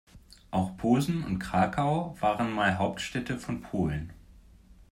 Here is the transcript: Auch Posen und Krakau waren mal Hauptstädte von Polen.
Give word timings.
Auch 0.49 0.77
Posen 0.77 1.23
und 1.23 1.37
Krakau 1.37 2.15
waren 2.21 2.51
mal 2.53 2.79
Hauptstädte 2.79 3.37
von 3.37 3.61
Polen. 3.61 4.11